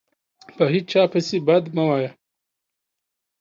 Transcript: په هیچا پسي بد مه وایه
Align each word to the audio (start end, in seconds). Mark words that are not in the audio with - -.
په 0.55 0.63
هیچا 0.73 1.01
پسي 1.11 1.37
بد 1.47 1.63
مه 1.75 1.83
وایه 1.87 2.11